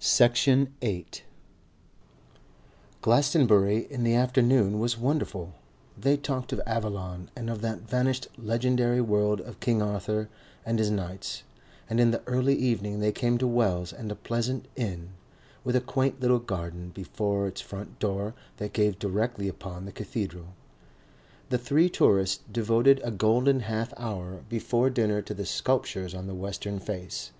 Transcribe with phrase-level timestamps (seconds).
[0.00, 1.22] Section 8
[3.02, 5.52] Glastonbury in the afternoon was wonderful;
[5.94, 10.30] they talked of Avalon and of that vanished legendary world of King Arthur
[10.64, 11.42] and his knights,
[11.90, 15.10] and in the early evening they came to Wells and a pleasant inn,
[15.64, 20.54] with a quaint little garden before its front door that gave directly upon the cathedral.
[21.50, 26.34] The three tourists devoted a golden half hour before dinner to the sculptures on the
[26.34, 27.32] western face.